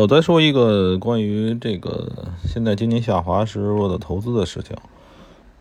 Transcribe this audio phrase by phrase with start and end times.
[0.00, 2.10] 我再说一个关于这个
[2.46, 4.74] 现在经济下滑时候的投资的事情，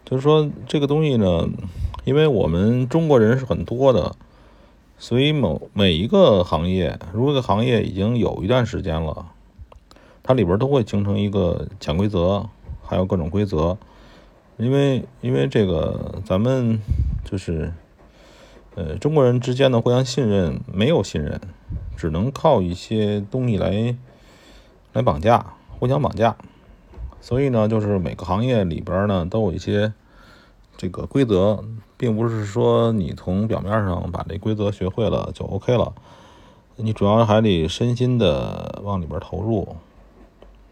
[0.05, 1.45] 就是说这个东西呢，
[2.05, 4.15] 因为我们中国人是很多的，
[4.97, 9.25] 所以某每一个行业，如果这个行业已经有一段时间了，
[10.23, 12.47] 它里边都会形成一个潜规则，
[12.81, 13.77] 还有各种规则，
[14.55, 16.79] 因为因为这个咱们
[17.25, 17.73] 就是
[18.75, 21.41] 呃中国人之间的互相信任没有信任，
[21.97, 23.97] 只能靠一些东西来。
[24.93, 26.35] 来绑架，互相绑架，
[27.21, 29.93] 所以呢，就是每个行业里边呢都有一些
[30.77, 31.63] 这个规则，
[31.95, 35.93] 并不是说你从表面上把这规则学会了就 OK 了，
[36.75, 39.75] 你主要还得身心的往里边投入，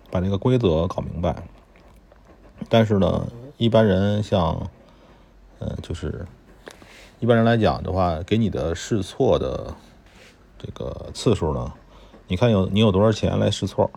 [0.10, 1.44] 把这个规则搞明白。
[2.70, 3.27] 但是呢，
[3.58, 4.70] 一般人像，
[5.60, 6.26] 嗯，就是
[7.20, 9.76] 一般人来讲的话，给你的试错的
[10.58, 11.72] 这个次数呢，
[12.27, 13.91] 你看有你有多少钱来试错？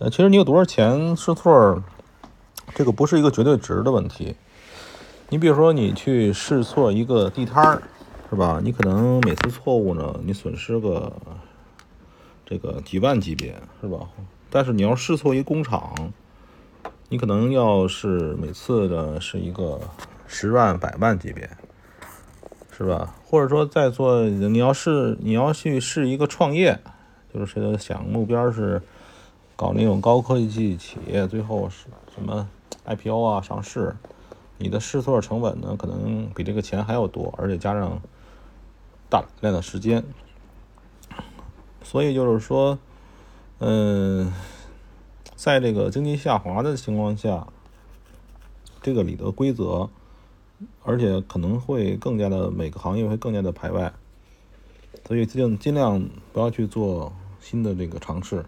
[0.00, 1.80] 呃，其实你有多少钱试错，
[2.74, 4.34] 这个不是一个绝对值的问题。
[5.28, 7.80] 你比如说，你去试错一个地摊儿，
[8.28, 8.60] 是吧？
[8.60, 11.12] 你可能每次错误呢，你损失个
[12.44, 14.00] 这个几万级别，是吧？
[14.50, 16.12] 但是你要试错一工厂，
[17.08, 19.80] 你可能要是每次的是一个
[20.26, 21.48] 十万、百万级别，
[22.76, 23.14] 是吧？
[23.24, 26.80] 或者说在做，你要是你要去试一个创业，
[27.32, 28.82] 就是谁的想目标是。
[29.56, 32.48] 搞那种高科技企业，最后是什么
[32.84, 33.94] IPO 啊上市，
[34.58, 38.00] 你的试错成本呢，可能比这个钱还要多，而且加上
[39.08, 40.04] 大量的时间，
[41.82, 42.78] 所以就是说，
[43.60, 44.32] 嗯，
[45.36, 47.46] 在这个经济下滑的情况下，
[48.82, 49.88] 这个里的规则，
[50.82, 53.92] 而且可能会更加的每个行业会更加的排外，
[55.06, 58.44] 所以尽尽量不要去做新的这个尝试。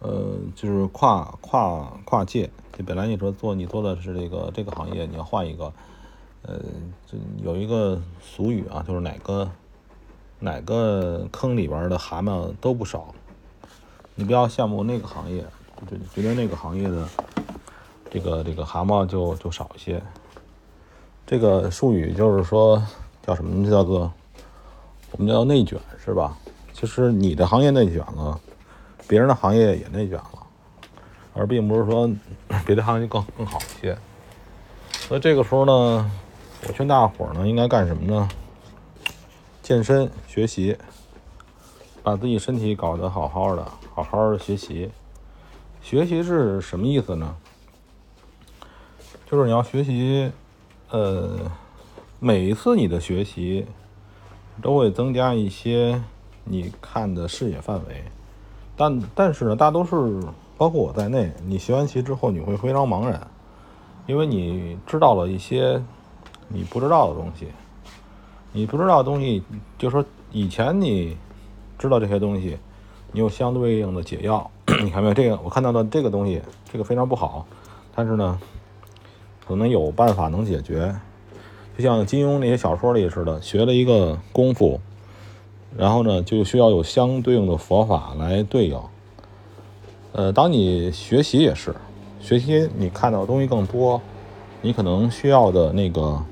[0.00, 5.72] 呃，就是跨跨跨界，就本来你说做你做的是这个这个行业，你要换一个，
[6.42, 6.58] 呃，
[7.06, 9.50] 就有一个俗语啊，就是哪个
[10.40, 13.14] 哪个坑里边的蛤蟆都不少，
[14.14, 15.44] 你不要羡慕那个行业，
[15.90, 17.08] 就觉得那个行业的
[18.10, 20.02] 这个这个蛤蟆就就少一些。
[21.26, 22.82] 这个术语就是说
[23.26, 23.70] 叫什么？
[23.70, 24.12] 叫做
[25.12, 26.36] 我们叫内卷，是吧？
[26.74, 28.38] 其实你的行业内卷了。
[29.06, 30.46] 别人的行业也内卷了，
[31.34, 32.10] 而并不是说
[32.64, 33.96] 别的行业更更好一些。
[34.92, 36.10] 所以这个时候呢，
[36.66, 38.28] 我劝大伙儿呢，应该干什么呢？
[39.62, 40.76] 健身、学习，
[42.02, 44.90] 把自己身体搞得好好的，好好的学习。
[45.82, 47.36] 学习是什么意思呢？
[49.30, 50.30] 就是你要学习，
[50.90, 51.50] 呃，
[52.20, 53.66] 每一次你的学习
[54.62, 56.02] 都会增加一些
[56.44, 58.04] 你看的视野范围。
[58.76, 60.20] 但但是呢，大多数
[60.56, 63.26] 包括我在内，你学完习之后，你会非常茫然，
[64.06, 65.82] 因为你知道了一些
[66.48, 67.48] 你不知道的东西。
[68.56, 69.42] 你不知道的东西，
[69.76, 71.16] 就说以前你
[71.76, 72.56] 知道这些东西，
[73.10, 74.48] 你有相对应的解药。
[74.82, 75.14] 你看没有？
[75.14, 76.40] 这个我看到的这个东西，
[76.72, 77.44] 这个非常不好，
[77.94, 78.38] 但是呢，
[79.46, 80.94] 可能有办法能解决。
[81.76, 84.80] 就像金庸那些小说里似的，学了一个功夫。
[85.76, 88.80] 然后呢，就需要有相对应的佛法来对应。
[90.12, 91.74] 呃，当你学习也是，
[92.20, 94.00] 学习你看到的东西更多，
[94.62, 96.22] 你可能需要的那个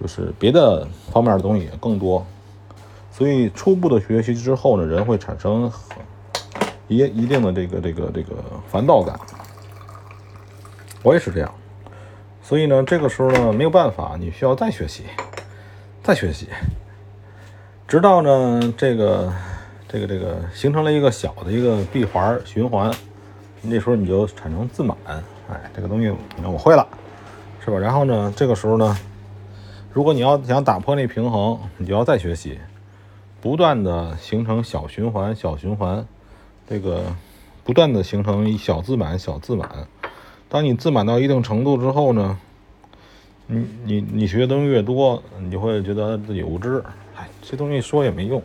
[0.00, 2.26] 就是别的方面的东西也更多。
[3.12, 5.70] 所以初步的学习之后呢，人会产生
[6.88, 8.34] 一一定的这个这个这个
[8.68, 9.18] 烦躁感。
[11.02, 11.54] 我也是这样。
[12.42, 15.04] 所以呢，这个时候呢，没有办法，你需要再学习，
[16.02, 16.48] 再学习。
[17.88, 19.32] 直到呢，这个，
[19.88, 22.94] 这个，这个形成了一个小的一个闭环循环，
[23.62, 24.94] 那时候你就产生自满，
[25.48, 26.12] 哎，这个东西
[26.44, 26.86] 我会了，
[27.64, 27.78] 是吧？
[27.78, 28.94] 然后呢，这个时候呢，
[29.90, 32.58] 如果你要想打破那平衡，你就要再学习，
[33.40, 36.06] 不断的形成小循环，小循环，
[36.68, 37.04] 这个
[37.64, 39.66] 不断的形成小自满，小自满。
[40.50, 42.38] 当你自满到一定程度之后呢，
[43.46, 46.84] 你你你学的东西越多，你就会觉得自己无知。
[47.18, 48.40] 哎，这东西说也没用。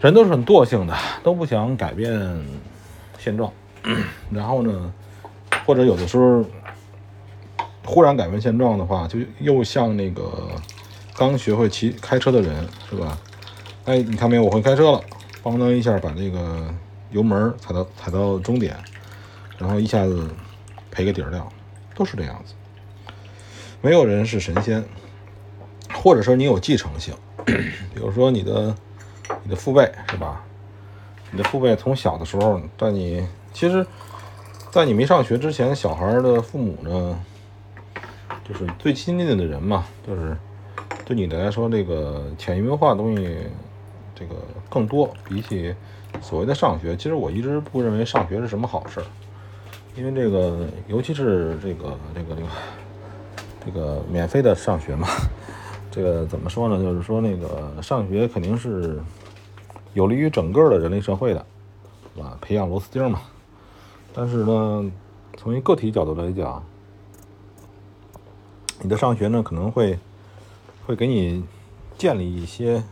[0.00, 2.44] 人都是很惰性的，都不想改变
[3.18, 3.52] 现状。
[4.30, 4.92] 然后呢，
[5.64, 6.44] 或者有的时候
[7.84, 10.50] 忽然改变现状的话，就又像那个
[11.16, 13.16] 刚学会骑开车的人，是吧？
[13.84, 14.42] 哎，你看没有？
[14.42, 15.00] 我会开车了，
[15.42, 16.74] 咣当一下把那个
[17.12, 18.76] 油门踩到踩到终点，
[19.58, 20.28] 然后一下子
[20.90, 21.48] 赔个底儿掉，
[21.94, 22.54] 都是这样子。
[23.80, 24.84] 没有人是神仙。
[26.02, 27.14] 或者说你有继承性，
[27.46, 28.74] 比如说你的
[29.44, 30.42] 你的父辈是吧？
[31.30, 33.86] 你的父辈从小的时候，在你其实，
[34.72, 37.18] 在你没上学之前，小孩的父母呢，
[38.46, 40.36] 就是最亲近的人嘛，就是
[41.04, 43.36] 对你来说，这个潜移默化的东西，
[44.14, 44.34] 这个
[44.68, 45.72] 更多，比起
[46.20, 49.06] 所谓的上学，其实我一直不认为上学是什么好事儿，
[49.94, 52.48] 因为这个，尤其是这个这个这个
[53.64, 55.08] 这个免费的上学嘛，
[55.94, 56.82] 这个怎么说呢？
[56.82, 58.98] 就是说那个上学肯定是
[59.92, 61.44] 有利于整个的人类社会的，
[62.16, 62.38] 是吧？
[62.40, 63.20] 培养螺丝钉嘛。
[64.14, 64.90] 但是呢，
[65.36, 66.64] 从一个体角度来讲，
[68.80, 69.98] 你的上学呢可能会
[70.86, 71.44] 会给你
[71.98, 72.82] 建立一些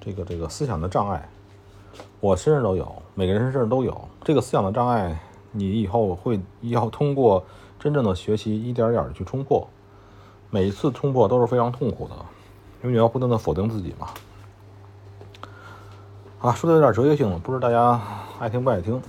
[0.00, 1.28] 这个这个思想的障碍。
[2.20, 5.20] 我身上都有，每个人身上都有这个思想的障碍。
[5.52, 7.44] 你以后会要通过
[7.78, 9.68] 真正的学习，一点点的去冲破。
[10.50, 12.14] 每一次冲破都是非常痛苦的，
[12.82, 14.08] 因为你要不断的否定自己嘛。
[16.40, 18.00] 啊，说的有点哲学性了，不知道大家
[18.38, 19.00] 爱听不爱听。